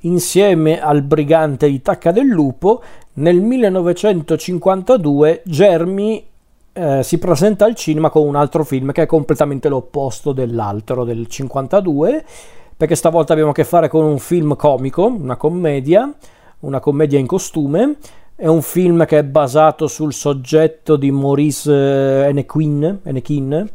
insieme 0.00 0.80
al 0.80 1.02
brigante 1.02 1.68
di 1.68 1.82
Tacca 1.82 2.12
del 2.12 2.26
Lupo, 2.26 2.82
nel 3.14 3.40
1952 3.40 5.42
Germi 5.44 6.24
eh, 6.72 7.02
si 7.02 7.18
presenta 7.18 7.64
al 7.64 7.74
cinema 7.74 8.10
con 8.10 8.26
un 8.26 8.36
altro 8.36 8.62
film 8.62 8.92
che 8.92 9.02
è 9.02 9.06
completamente 9.06 9.70
l'opposto 9.70 10.32
dell'altro 10.32 11.04
del 11.04 11.26
52, 11.26 12.24
perché 12.76 12.94
stavolta 12.94 13.32
abbiamo 13.32 13.52
a 13.52 13.54
che 13.54 13.64
fare 13.64 13.88
con 13.88 14.04
un 14.04 14.18
film 14.18 14.54
comico, 14.56 15.06
una 15.06 15.36
commedia, 15.36 16.12
una 16.60 16.80
commedia 16.80 17.18
in 17.18 17.26
costume. 17.26 17.96
È 18.34 18.46
un 18.46 18.60
film 18.60 19.06
che 19.06 19.20
è 19.20 19.24
basato 19.24 19.86
sul 19.86 20.12
soggetto 20.12 20.96
di 20.96 21.10
Maurice 21.10 21.72
eh, 21.72 22.28
Enequin, 22.28 23.00
Enequin 23.02 23.66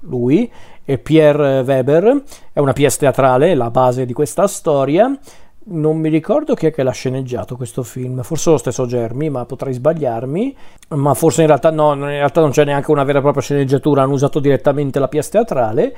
lui, 0.00 0.50
e 0.84 0.98
Pierre 0.98 1.60
Weber. 1.60 2.24
È 2.52 2.58
una 2.58 2.72
pièce 2.72 2.98
teatrale, 2.98 3.54
la 3.54 3.70
base 3.70 4.04
di 4.04 4.12
questa 4.12 4.48
storia 4.48 5.16
non 5.70 5.98
mi 5.98 6.08
ricordo 6.08 6.54
chi 6.54 6.66
è 6.66 6.72
che 6.72 6.82
l'ha 6.82 6.92
sceneggiato 6.92 7.56
questo 7.56 7.82
film, 7.82 8.22
forse 8.22 8.50
lo 8.50 8.56
stesso 8.58 8.86
Germi, 8.86 9.30
ma 9.30 9.44
potrei 9.44 9.72
sbagliarmi, 9.72 10.56
ma 10.90 11.14
forse 11.14 11.42
in 11.42 11.46
realtà 11.48 11.70
no, 11.70 11.92
in 11.94 12.04
realtà 12.04 12.40
non 12.40 12.50
c'è 12.50 12.64
neanche 12.64 12.90
una 12.90 13.04
vera 13.04 13.18
e 13.18 13.22
propria 13.22 13.42
sceneggiatura, 13.42 14.02
hanno 14.02 14.14
usato 14.14 14.40
direttamente 14.40 14.98
la 14.98 15.08
pièce 15.08 15.30
teatrale. 15.30 15.96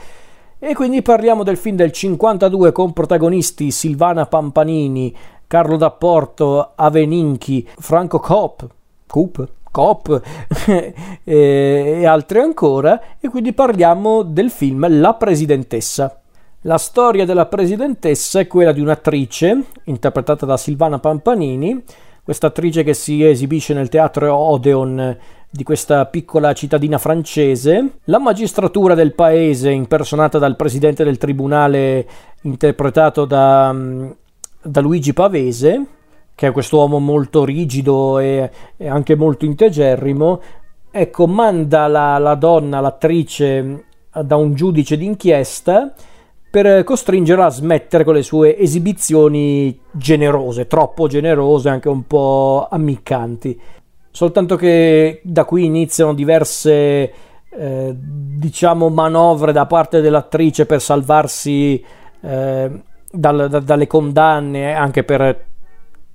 E 0.58 0.74
quindi 0.74 1.00
parliamo 1.00 1.42
del 1.42 1.56
film 1.56 1.76
del 1.76 1.90
52 1.90 2.72
con 2.72 2.92
protagonisti 2.92 3.70
Silvana 3.70 4.26
Pampanini, 4.26 5.16
Carlo 5.46 5.76
D'Apporto, 5.76 6.72
Aveninchi, 6.74 7.66
Franco 7.78 8.18
Coop, 8.18 8.68
Coop, 9.06 9.48
Coop 9.70 10.20
e 11.24 12.06
altri 12.06 12.40
ancora. 12.40 13.00
E 13.18 13.28
quindi 13.28 13.52
parliamo 13.52 14.22
del 14.22 14.50
film 14.50 14.86
La 15.00 15.14
Presidentessa. 15.14 16.20
La 16.64 16.76
storia 16.76 17.24
della 17.24 17.46
presidentessa 17.46 18.38
è 18.38 18.46
quella 18.46 18.72
di 18.72 18.82
un'attrice, 18.82 19.62
interpretata 19.84 20.44
da 20.44 20.58
Silvana 20.58 20.98
Pampanini, 20.98 21.82
questa 22.22 22.48
attrice 22.48 22.82
che 22.82 22.92
si 22.92 23.24
esibisce 23.24 23.72
nel 23.72 23.88
teatro 23.88 24.34
Odeon 24.36 25.16
di 25.48 25.62
questa 25.62 26.04
piccola 26.04 26.52
cittadina 26.52 26.98
francese. 26.98 28.00
La 28.04 28.18
magistratura 28.18 28.94
del 28.94 29.14
paese, 29.14 29.70
impersonata 29.70 30.36
dal 30.36 30.56
presidente 30.56 31.02
del 31.02 31.16
tribunale, 31.16 32.06
interpretato 32.42 33.24
da, 33.24 33.74
da 34.60 34.80
Luigi 34.82 35.14
Pavese, 35.14 35.86
che 36.34 36.48
è 36.48 36.52
quest'uomo 36.52 36.98
molto 36.98 37.42
rigido 37.42 38.18
e, 38.18 38.50
e 38.76 38.86
anche 38.86 39.14
molto 39.14 39.46
integerrimo, 39.46 40.42
ecco, 40.90 41.26
manda 41.26 41.86
la, 41.86 42.18
la 42.18 42.34
donna, 42.34 42.80
l'attrice, 42.80 43.84
da 44.12 44.36
un 44.36 44.52
giudice 44.52 44.98
d'inchiesta 44.98 45.94
per 46.50 46.82
costringerla 46.82 47.44
a 47.44 47.50
smettere 47.50 48.02
con 48.02 48.14
le 48.14 48.22
sue 48.22 48.58
esibizioni 48.58 49.78
generose, 49.92 50.66
troppo 50.66 51.06
generose, 51.06 51.68
anche 51.68 51.88
un 51.88 52.06
po' 52.06 52.66
ammiccanti. 52.68 53.58
Soltanto 54.10 54.56
che 54.56 55.20
da 55.22 55.44
qui 55.44 55.64
iniziano 55.64 56.12
diverse, 56.12 57.12
eh, 57.48 57.94
diciamo, 57.94 58.88
manovre 58.88 59.52
da 59.52 59.66
parte 59.66 60.00
dell'attrice 60.00 60.66
per 60.66 60.80
salvarsi 60.80 61.84
eh, 62.20 62.82
dal, 63.12 63.48
da, 63.48 63.60
dalle 63.60 63.86
condanne, 63.86 64.74
anche 64.74 65.04
per, 65.04 65.44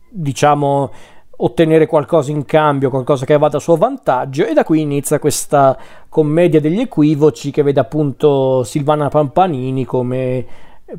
diciamo, 0.10 0.92
ottenere 1.38 1.86
qualcosa 1.86 2.32
in 2.32 2.46
cambio, 2.46 2.90
qualcosa 2.90 3.26
che 3.26 3.38
vada 3.38 3.58
a 3.58 3.60
suo 3.60 3.76
vantaggio 3.76 4.46
e 4.46 4.54
da 4.54 4.64
qui 4.64 4.82
inizia 4.82 5.20
questa 5.20 5.78
commedia 6.08 6.62
degli 6.62 6.80
equivoci 6.80 7.52
che 7.52 7.64
vede 7.64 7.80
appunto 7.80 8.64
Silvana 8.64 9.10
Pampanini 9.10 9.86
come 9.86 10.46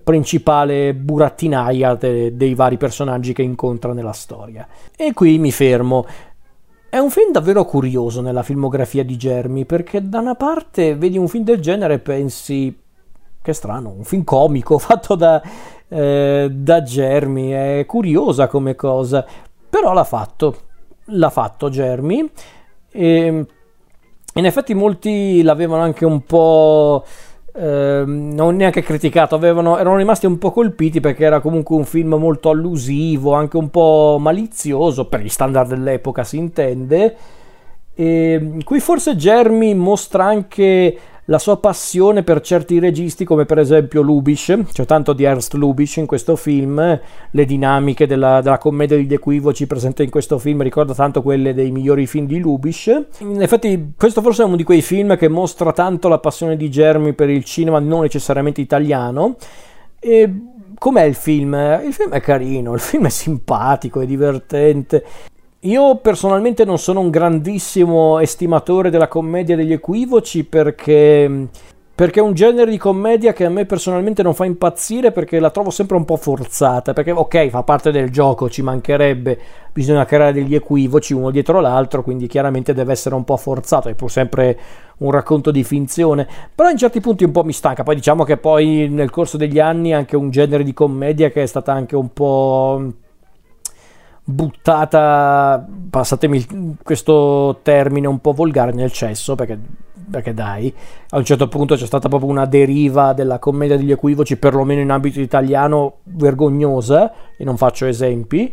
principale 0.02 0.94
burattinaia 0.94 1.94
de- 1.94 2.36
dei 2.36 2.54
vari 2.54 2.76
personaggi 2.76 3.32
che 3.32 3.42
incontra 3.42 3.92
nella 3.92 4.12
storia. 4.12 4.66
E 4.96 5.12
qui 5.12 5.38
mi 5.38 5.52
fermo. 5.52 6.06
È 6.88 6.98
un 6.98 7.10
film 7.10 7.30
davvero 7.30 7.64
curioso 7.64 8.20
nella 8.20 8.42
filmografia 8.42 9.04
di 9.04 9.16
Germi 9.16 9.64
perché 9.64 10.08
da 10.08 10.18
una 10.20 10.34
parte 10.34 10.96
vedi 10.96 11.18
un 11.18 11.28
film 11.28 11.44
del 11.44 11.60
genere 11.60 11.94
e 11.94 11.98
pensi 11.98 12.84
che 13.42 13.52
strano, 13.52 13.90
un 13.90 14.04
film 14.04 14.24
comico 14.24 14.78
fatto 14.78 15.14
da, 15.14 15.40
eh, 15.88 16.48
da 16.50 16.82
Germi, 16.82 17.50
è 17.50 17.84
curiosa 17.86 18.48
come 18.48 18.74
cosa, 18.74 19.24
però 19.68 19.92
l'ha 19.92 20.04
fatto, 20.04 20.56
l'ha 21.06 21.30
fatto 21.30 21.68
Germi 21.68 22.30
e 22.90 23.46
in 24.34 24.44
effetti 24.44 24.74
molti 24.74 25.42
l'avevano 25.42 25.82
anche 25.82 26.04
un 26.04 26.22
po' 26.22 27.04
eh, 27.58 28.02
non 28.04 28.56
neanche 28.56 28.82
criticato, 28.82 29.34
avevano, 29.34 29.78
erano 29.78 29.96
rimasti 29.96 30.26
un 30.26 30.36
po' 30.36 30.50
colpiti 30.50 31.00
perché 31.00 31.24
era 31.24 31.40
comunque 31.40 31.74
un 31.74 31.84
film 31.84 32.14
molto 32.14 32.50
allusivo, 32.50 33.32
anche 33.32 33.56
un 33.56 33.70
po' 33.70 34.18
malizioso 34.20 35.06
per 35.06 35.20
gli 35.20 35.28
standard 35.28 35.70
dell'epoca 35.70 36.22
si 36.22 36.36
intende. 36.36 37.16
E 37.94 38.58
qui 38.62 38.78
forse 38.78 39.16
Germi 39.16 39.74
mostra 39.74 40.24
anche 40.24 40.98
la 41.26 41.38
sua 41.38 41.58
passione 41.58 42.22
per 42.22 42.40
certi 42.40 42.78
registi 42.78 43.24
come 43.24 43.44
per 43.44 43.58
esempio 43.58 44.02
Lubitsch, 44.02 44.72
c'è 44.72 44.84
tanto 44.84 45.12
di 45.12 45.24
Ernst 45.24 45.54
Lubitsch 45.54 45.96
in 45.96 46.06
questo 46.06 46.36
film, 46.36 47.00
le 47.30 47.44
dinamiche 47.44 48.06
della, 48.06 48.40
della 48.40 48.58
commedia 48.58 48.96
degli 48.96 49.12
equivoci 49.12 49.66
presente 49.66 50.02
in 50.02 50.10
questo 50.10 50.38
film 50.38 50.62
ricorda 50.62 50.94
tanto 50.94 51.22
quelle 51.22 51.54
dei 51.54 51.70
migliori 51.70 52.06
film 52.06 52.26
di 52.26 52.38
Lubitsch. 52.38 53.06
In 53.18 53.42
effetti 53.42 53.92
questo 53.96 54.22
forse 54.22 54.42
è 54.42 54.46
uno 54.46 54.56
di 54.56 54.64
quei 54.64 54.82
film 54.82 55.16
che 55.16 55.28
mostra 55.28 55.72
tanto 55.72 56.08
la 56.08 56.18
passione 56.18 56.56
di 56.56 56.70
Germi 56.70 57.12
per 57.12 57.28
il 57.28 57.44
cinema 57.44 57.78
non 57.78 58.02
necessariamente 58.02 58.60
italiano 58.60 59.36
e 59.98 60.32
com'è 60.78 61.02
il 61.02 61.14
film? 61.14 61.54
Il 61.84 61.92
film 61.92 62.10
è 62.10 62.20
carino, 62.20 62.74
il 62.74 62.80
film 62.80 63.06
è 63.06 63.10
simpatico, 63.10 64.00
è 64.00 64.06
divertente. 64.06 65.04
Io 65.66 65.96
personalmente 65.96 66.64
non 66.64 66.78
sono 66.78 67.00
un 67.00 67.10
grandissimo 67.10 68.20
estimatore 68.20 68.88
della 68.88 69.08
commedia 69.08 69.56
degli 69.56 69.72
equivoci 69.72 70.44
perché, 70.44 71.48
perché 71.92 72.20
è 72.20 72.22
un 72.22 72.34
genere 72.34 72.70
di 72.70 72.78
commedia 72.78 73.32
che 73.32 73.44
a 73.44 73.48
me 73.48 73.64
personalmente 73.66 74.22
non 74.22 74.32
fa 74.32 74.44
impazzire 74.44 75.10
perché 75.10 75.40
la 75.40 75.50
trovo 75.50 75.70
sempre 75.70 75.96
un 75.96 76.04
po' 76.04 76.14
forzata. 76.14 76.92
Perché, 76.92 77.10
ok, 77.10 77.48
fa 77.48 77.64
parte 77.64 77.90
del 77.90 78.10
gioco, 78.10 78.48
ci 78.48 78.62
mancherebbe, 78.62 79.40
bisogna 79.72 80.04
creare 80.04 80.34
degli 80.34 80.54
equivoci 80.54 81.14
uno 81.14 81.32
dietro 81.32 81.58
l'altro, 81.58 82.04
quindi 82.04 82.28
chiaramente 82.28 82.72
deve 82.72 82.92
essere 82.92 83.16
un 83.16 83.24
po' 83.24 83.36
forzato, 83.36 83.88
è 83.88 83.94
pur 83.94 84.08
sempre 84.08 84.56
un 84.98 85.10
racconto 85.10 85.50
di 85.50 85.64
finzione. 85.64 86.28
Però 86.54 86.70
in 86.70 86.76
certi 86.76 87.00
punti 87.00 87.24
un 87.24 87.32
po' 87.32 87.42
mi 87.42 87.52
stanca. 87.52 87.82
Poi 87.82 87.96
diciamo 87.96 88.22
che 88.22 88.36
poi 88.36 88.88
nel 88.88 89.10
corso 89.10 89.36
degli 89.36 89.58
anni 89.58 89.92
anche 89.92 90.14
un 90.14 90.30
genere 90.30 90.62
di 90.62 90.72
commedia 90.72 91.30
che 91.30 91.42
è 91.42 91.46
stata 91.46 91.72
anche 91.72 91.96
un 91.96 92.12
po' 92.12 92.92
buttata, 94.28 95.64
passatemi 95.88 96.76
questo 96.82 97.60
termine 97.62 98.08
un 98.08 98.18
po' 98.18 98.32
volgare, 98.32 98.72
nel 98.72 98.90
cesso, 98.90 99.36
perché, 99.36 99.56
perché 100.10 100.34
dai, 100.34 100.74
a 101.10 101.18
un 101.18 101.24
certo 101.24 101.46
punto 101.46 101.76
c'è 101.76 101.86
stata 101.86 102.08
proprio 102.08 102.28
una 102.28 102.44
deriva 102.44 103.12
della 103.12 103.38
commedia 103.38 103.76
degli 103.76 103.92
equivoci, 103.92 104.36
perlomeno 104.36 104.80
in 104.80 104.90
ambito 104.90 105.20
italiano, 105.20 105.98
vergognosa, 106.02 107.12
e 107.36 107.44
non 107.44 107.56
faccio 107.56 107.86
esempi. 107.86 108.52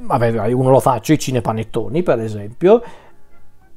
Vabbè, 0.00 0.52
uno 0.52 0.70
lo 0.70 0.80
faccio, 0.80 1.12
i 1.12 1.18
cinepanettoni, 1.18 2.02
per 2.02 2.20
esempio 2.20 2.82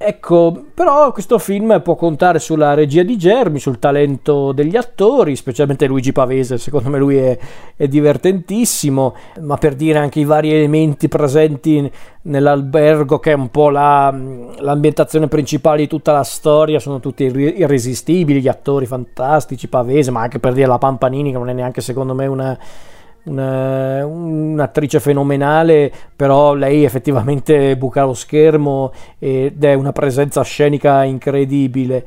Ecco, 0.04 0.66
però 0.74 1.12
questo 1.12 1.38
film 1.38 1.80
può 1.84 1.94
contare 1.94 2.40
sulla 2.40 2.74
regia 2.74 3.04
di 3.04 3.18
Germi, 3.18 3.60
sul 3.60 3.78
talento 3.78 4.52
degli 4.52 4.76
attori, 4.76 5.36
specialmente 5.36 5.86
Luigi 5.86 6.12
Pavese, 6.12 6.58
secondo 6.58 6.90
me 6.90 6.98
lui 6.98 7.18
è, 7.18 7.38
è 7.76 7.88
divertentissimo, 7.88 9.16
ma 9.42 9.58
per 9.58 9.76
dire 9.76 10.00
anche 10.00 10.20
i 10.20 10.26
vari 10.26 10.52
elementi 10.52 11.08
presenti 11.08 11.92
nell'albergo, 12.24 13.20
che 13.20 13.34
è 13.34 13.36
un 13.36 13.50
po' 13.50 13.70
la, 13.70 14.12
l'ambientazione 14.58 15.28
principale 15.28 15.82
di 15.82 15.88
tutta 15.88 16.14
la 16.14 16.24
storia, 16.24 16.80
sono 16.80 17.00
tutti 17.00 17.24
irresistibili, 17.24 18.42
gli 18.42 18.48
attori 18.48 18.88
fantastici, 18.88 19.68
Pavese, 19.68 20.10
ma 20.10 20.22
anche 20.22 20.40
per 20.40 20.54
dire 20.54 20.66
la 20.66 20.80
Pampanini, 20.80 21.32
che 21.32 21.38
non 21.38 21.50
è 21.50 21.54
neanche 21.54 21.82
secondo 21.82 22.16
me 22.16 22.26
una 22.26 22.58
una, 23.24 24.06
un'attrice 24.06 25.00
fenomenale, 25.00 25.92
però 26.16 26.54
lei 26.54 26.84
effettivamente 26.84 27.76
buca 27.78 28.04
lo 28.04 28.14
schermo 28.14 28.92
ed 29.20 29.64
è 29.64 29.74
una 29.74 29.92
presenza 29.92 30.42
scenica 30.44 31.04
incredibile. 31.04 32.06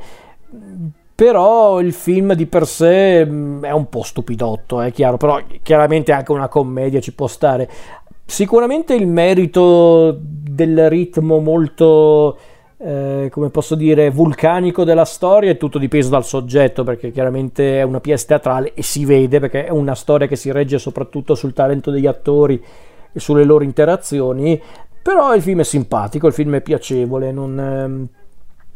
Però 1.15 1.81
il 1.81 1.93
film 1.93 2.35
di 2.35 2.47
per 2.47 2.67
sé 2.67 3.25
mm, 3.25 3.65
è 3.65 3.71
un 3.71 3.89
po' 3.89 4.03
stupidotto, 4.03 4.81
è 4.81 4.91
chiaro, 4.91 5.17
però 5.17 5.41
chiaramente 5.63 6.11
anche 6.11 6.33
una 6.33 6.49
commedia 6.49 7.01
ci 7.01 7.15
può 7.15 7.29
stare. 7.29 7.69
Sicuramente 8.27 8.95
il 8.95 9.07
merito 9.07 10.19
del 10.21 10.89
ritmo 10.89 11.39
molto 11.39 12.37
eh, 12.77 13.29
come 13.31 13.51
posso 13.51 13.75
dire, 13.75 14.11
vulcanico 14.11 14.85
della 14.85 15.05
storia, 15.05 15.51
è 15.51 15.57
tutto 15.57 15.79
dipeso 15.79 16.11
dal 16.11 16.25
soggetto, 16.25 16.85
perché 16.85 17.11
chiaramente 17.11 17.79
è 17.79 17.83
una 17.83 18.01
pièce 18.01 18.27
teatrale 18.27 18.75
e 18.75 18.83
si 18.83 19.05
vede 19.05 19.41
perché 19.41 19.67
è 19.67 19.71
una 19.71 19.95
storia 19.95 20.27
che 20.27 20.37
si 20.37 20.51
regge 20.51 20.79
soprattutto 20.79 21.35
sul 21.35 21.53
talento 21.53 21.91
degli 21.91 22.07
attori 22.07 22.63
e 23.13 23.21
sulle 23.21 23.45
loro 23.45 23.65
interazioni. 23.65 24.61
Però 25.03 25.35
il 25.35 25.43
film 25.43 25.61
è 25.61 25.65
simpatico, 25.65 26.27
il 26.27 26.33
film 26.33 26.55
è 26.57 26.63
piacevole, 26.63 27.31
non, 27.31 27.59
ehm, 27.59 28.09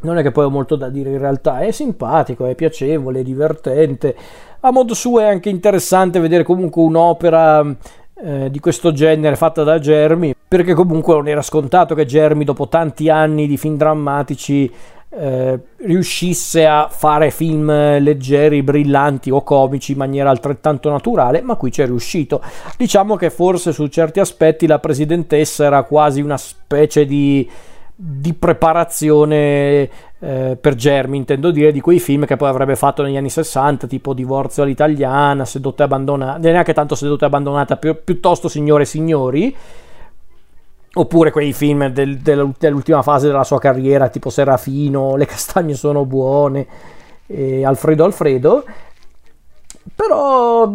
non 0.00 0.18
è 0.18 0.22
che 0.22 0.30
poi 0.30 0.44
ho 0.44 0.50
molto 0.50 0.76
da 0.76 0.90
dire 0.90 1.10
in 1.10 1.18
realtà, 1.18 1.60
è 1.60 1.70
simpatico, 1.70 2.44
è 2.44 2.54
piacevole, 2.54 3.20
è 3.20 3.22
divertente. 3.22 4.14
A 4.60 4.70
modo 4.70 4.94
suo 4.94 5.20
è 5.20 5.24
anche 5.24 5.48
interessante 5.48 6.20
vedere 6.20 6.42
comunque 6.42 6.82
un'opera 6.82 7.74
eh, 8.22 8.50
di 8.50 8.58
questo 8.60 8.92
genere 8.92 9.36
fatta 9.36 9.62
da 9.62 9.78
Jeremy, 9.78 10.34
perché 10.46 10.74
comunque 10.74 11.14
non 11.14 11.28
era 11.28 11.42
scontato 11.42 11.94
che 11.94 12.06
Jeremy 12.06 12.44
dopo 12.44 12.68
tanti 12.68 13.08
anni 13.08 13.46
di 13.46 13.56
film 13.56 13.76
drammatici 13.76 14.72
eh, 15.10 15.58
riuscisse 15.78 16.66
a 16.66 16.88
fare 16.90 17.30
film 17.30 17.66
leggeri, 17.98 18.62
brillanti 18.62 19.30
o 19.30 19.42
comici 19.42 19.92
in 19.92 19.98
maniera 19.98 20.30
altrettanto 20.30 20.90
naturale, 20.90 21.40
ma 21.40 21.56
qui 21.56 21.72
ci 21.72 21.82
è 21.82 21.86
riuscito. 21.86 22.42
Diciamo 22.76 23.16
che 23.16 23.30
forse 23.30 23.72
su 23.72 23.86
certi 23.86 24.20
aspetti 24.20 24.66
la 24.66 24.78
presidentessa 24.78 25.64
era 25.64 25.82
quasi 25.84 26.20
una 26.20 26.36
specie 26.36 27.06
di, 27.06 27.48
di 27.94 28.34
preparazione 28.34 29.88
eh, 30.20 30.56
per 30.60 30.74
Germi, 30.74 31.16
intendo 31.16 31.50
dire, 31.50 31.72
di 31.72 31.80
quei 31.80 32.00
film 32.00 32.24
che 32.24 32.36
poi 32.36 32.48
avrebbe 32.48 32.76
fatto 32.76 33.02
negli 33.02 33.16
anni 33.16 33.30
60, 33.30 33.86
tipo 33.86 34.14
Divorzio 34.14 34.62
all'italiana, 34.62 35.44
Sedotta 35.44 35.82
e 35.82 35.86
abbandonata, 35.86 36.38
neanche 36.38 36.72
tanto 36.74 36.94
Sedotta 36.94 37.24
e 37.24 37.28
abbandonata, 37.28 37.76
pi- 37.76 37.94
piuttosto 37.94 38.48
Signore 38.48 38.82
e 38.82 38.86
signori 38.86 39.56
oppure 40.94 41.30
quei 41.30 41.52
film 41.52 41.88
del, 41.88 42.18
del, 42.18 42.52
dell'ultima 42.58 43.02
fase 43.02 43.28
della 43.28 43.44
sua 43.44 43.58
carriera 43.58 44.08
tipo 44.08 44.30
Serafino, 44.30 45.16
Le 45.16 45.26
castagne 45.26 45.74
sono 45.74 46.04
buone, 46.04 46.66
Alfredo 47.62 48.04
Alfredo, 48.04 48.64
però 49.94 50.70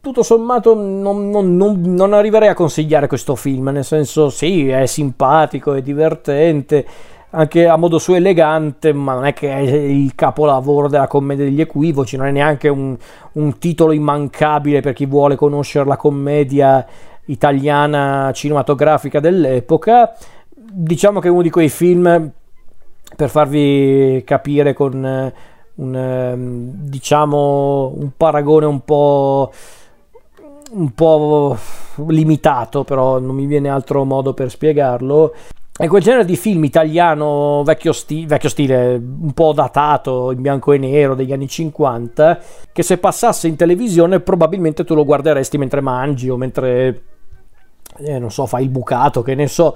tutto 0.00 0.22
sommato 0.22 0.74
non, 0.74 1.30
non, 1.30 1.56
non, 1.56 1.80
non, 1.80 2.12
arriverei 2.12 2.48
a 2.48 2.54
consigliare 2.54 3.08
questo 3.08 3.34
film, 3.34 3.68
nel 3.68 3.84
senso 3.84 4.30
sì, 4.30 4.68
è 4.68 4.86
simpatico, 4.86 5.74
è 5.74 5.82
divertente, 5.82 6.86
anche 7.30 7.66
a 7.66 7.76
modo 7.76 7.98
suo 7.98 8.14
elegante, 8.14 8.92
ma 8.92 9.14
non 9.14 9.26
è 9.26 9.32
che 9.32 9.50
è 9.50 9.58
il 9.58 10.14
capolavoro 10.14 10.88
della 10.88 11.06
commedia 11.06 11.44
degli 11.44 11.60
equivoci, 11.60 12.16
non 12.16 12.26
è 12.26 12.30
neanche 12.30 12.68
un, 12.68 12.96
un 13.32 13.58
titolo 13.58 13.92
immancabile 13.92 14.80
per 14.80 14.92
chi 14.92 15.06
vuole 15.06 15.36
conoscere 15.36 15.84
la 15.84 15.96
commedia 15.96 16.86
italiana 17.26 18.30
cinematografica 18.32 19.20
dell'epoca. 19.20 20.14
Diciamo 20.54 21.20
che 21.20 21.28
è 21.28 21.30
uno 21.30 21.42
di 21.42 21.50
quei 21.50 21.68
film, 21.68 22.30
per 23.14 23.30
farvi 23.30 24.22
capire 24.24 24.72
con 24.72 25.04
eh, 25.04 25.32
un, 25.76 25.94
ehm, 25.94 26.70
diciamo, 26.88 27.92
un 27.96 28.10
paragone 28.16 28.66
un 28.66 28.80
po', 28.80 29.52
un 30.72 30.90
po' 30.92 31.56
limitato, 32.08 32.84
però 32.84 33.18
non 33.18 33.34
mi 33.34 33.46
viene 33.46 33.68
altro 33.68 34.04
modo 34.04 34.34
per 34.34 34.50
spiegarlo. 34.50 35.34
È 35.78 35.88
quel 35.88 36.02
genere 36.02 36.24
di 36.24 36.36
film 36.36 36.64
italiano 36.64 37.62
vecchio, 37.62 37.92
sti- 37.92 38.24
vecchio, 38.24 38.48
stile, 38.48 38.94
un 38.94 39.32
po' 39.34 39.52
datato, 39.52 40.32
in 40.32 40.40
bianco 40.40 40.72
e 40.72 40.78
nero 40.78 41.14
degli 41.14 41.34
anni 41.34 41.48
50, 41.48 42.38
che 42.72 42.82
se 42.82 42.96
passasse 42.96 43.46
in 43.46 43.56
televisione 43.56 44.20
probabilmente 44.20 44.84
tu 44.84 44.94
lo 44.94 45.04
guarderesti 45.04 45.58
mentre 45.58 45.82
mangi 45.82 46.30
o 46.30 46.38
mentre 46.38 47.02
eh, 47.98 48.18
non 48.18 48.30
so, 48.30 48.46
fa 48.46 48.58
il 48.60 48.70
bucato, 48.70 49.20
che 49.20 49.34
ne 49.34 49.48
so, 49.48 49.74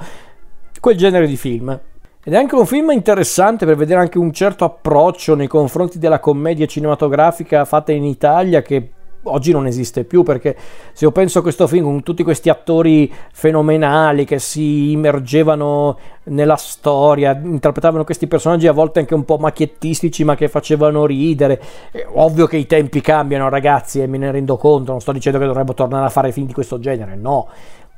quel 0.80 0.96
genere 0.96 1.26
di 1.26 1.36
film. 1.36 1.78
Ed 2.22 2.32
è 2.32 2.36
anche 2.36 2.54
un 2.54 2.64
film 2.64 2.92
interessante 2.92 3.66
per 3.66 3.76
vedere 3.76 4.00
anche 4.00 4.18
un 4.18 4.32
certo 4.32 4.64
approccio 4.64 5.34
nei 5.34 5.48
confronti 5.48 5.98
della 5.98 6.18
commedia 6.18 6.64
cinematografica 6.64 7.66
fatta 7.66 7.92
in 7.92 8.04
Italia 8.04 8.62
che 8.62 8.90
oggi 9.30 9.52
non 9.52 9.66
esiste 9.66 10.04
più 10.04 10.22
perché 10.22 10.56
se 10.92 11.04
io 11.04 11.12
penso 11.12 11.38
a 11.38 11.42
questo 11.42 11.66
film 11.66 11.84
con 11.84 12.02
tutti 12.02 12.22
questi 12.22 12.48
attori 12.48 13.12
fenomenali 13.32 14.24
che 14.24 14.38
si 14.38 14.92
immergevano 14.92 15.98
nella 16.24 16.56
storia, 16.56 17.38
interpretavano 17.42 18.04
questi 18.04 18.26
personaggi 18.26 18.66
a 18.66 18.72
volte 18.72 19.00
anche 19.00 19.14
un 19.14 19.24
po' 19.24 19.38
macchiettistici 19.38 20.24
ma 20.24 20.34
che 20.34 20.48
facevano 20.48 21.06
ridere, 21.06 21.60
è 21.90 22.06
ovvio 22.12 22.46
che 22.46 22.56
i 22.56 22.66
tempi 22.66 23.00
cambiano 23.00 23.48
ragazzi 23.48 24.00
e 24.00 24.06
me 24.06 24.18
ne 24.18 24.30
rendo 24.30 24.56
conto, 24.56 24.92
non 24.92 25.00
sto 25.00 25.12
dicendo 25.12 25.38
che 25.38 25.46
dovrebbe 25.46 25.74
tornare 25.74 26.06
a 26.06 26.10
fare 26.10 26.32
film 26.32 26.46
di 26.46 26.52
questo 26.52 26.78
genere, 26.78 27.16
no, 27.16 27.48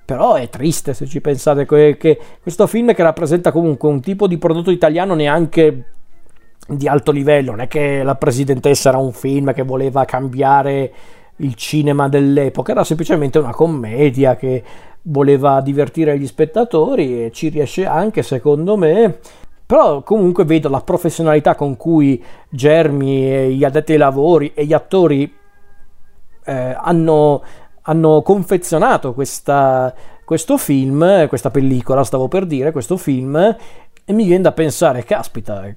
però 0.04 0.34
è 0.34 0.48
triste 0.48 0.94
se 0.94 1.06
ci 1.06 1.20
pensate 1.20 1.66
che 1.66 2.18
questo 2.42 2.66
film 2.66 2.92
che 2.94 3.02
rappresenta 3.02 3.52
comunque 3.52 3.88
un 3.88 4.00
tipo 4.00 4.26
di 4.26 4.38
prodotto 4.38 4.70
italiano 4.70 5.14
neanche 5.14 5.84
di 6.68 6.86
alto 6.86 7.10
livello, 7.10 7.50
non 7.52 7.60
è 7.60 7.68
che 7.68 8.02
la 8.02 8.14
presidentessa 8.14 8.90
era 8.90 8.98
un 8.98 9.12
film 9.12 9.52
che 9.52 9.62
voleva 9.62 10.04
cambiare 10.04 10.92
il 11.42 11.54
cinema 11.54 12.08
dell'epoca, 12.08 12.72
era 12.72 12.84
semplicemente 12.84 13.38
una 13.38 13.52
commedia 13.52 14.36
che 14.36 14.62
voleva 15.02 15.60
divertire 15.60 16.18
gli 16.18 16.26
spettatori 16.26 17.24
e 17.24 17.30
ci 17.32 17.48
riesce 17.48 17.86
anche 17.86 18.22
secondo 18.22 18.76
me. 18.76 19.18
Però 19.64 20.02
comunque 20.02 20.44
vedo 20.44 20.68
la 20.68 20.80
professionalità 20.80 21.54
con 21.54 21.76
cui 21.76 22.22
Germi 22.48 23.32
e 23.32 23.52
gli 23.52 23.64
addetti 23.64 23.92
ai 23.92 23.98
lavori 23.98 24.52
e 24.54 24.66
gli 24.66 24.72
attori 24.72 25.32
eh, 26.44 26.76
hanno 26.78 27.42
hanno 27.82 28.22
confezionato 28.22 29.12
questa, 29.12 29.92
questo 30.24 30.56
film, 30.56 31.26
questa 31.28 31.50
pellicola, 31.50 32.04
stavo 32.04 32.28
per 32.28 32.46
dire, 32.46 32.72
questo 32.72 32.96
film, 32.96 33.36
e 34.04 34.12
mi 34.12 34.24
viene 34.24 34.42
da 34.42 34.52
pensare, 34.52 35.04
caspita, 35.04 35.74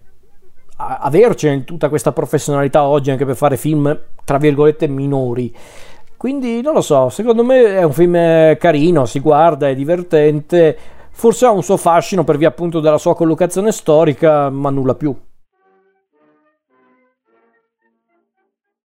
avercene 0.77 1.63
tutta 1.63 1.89
questa 1.89 2.11
professionalità 2.11 2.83
oggi 2.83 3.11
anche 3.11 3.25
per 3.25 3.35
fare 3.35 3.57
film, 3.57 3.97
tra 4.23 4.37
virgolette, 4.37 4.87
minori. 4.87 5.53
Quindi 6.17 6.61
non 6.61 6.73
lo 6.73 6.81
so, 6.81 7.09
secondo 7.09 7.43
me 7.43 7.77
è 7.77 7.83
un 7.83 7.93
film 7.93 8.57
carino, 8.57 9.05
si 9.05 9.19
guarda, 9.19 9.67
è 9.67 9.75
divertente, 9.75 10.77
forse 11.11 11.45
ha 11.45 11.51
un 11.51 11.63
suo 11.63 11.77
fascino 11.77 12.23
per 12.23 12.37
via 12.37 12.47
appunto 12.47 12.79
della 12.79 12.97
sua 12.97 13.15
collocazione 13.15 13.71
storica, 13.71 14.49
ma 14.49 14.69
nulla 14.69 14.95
più. 14.95 15.15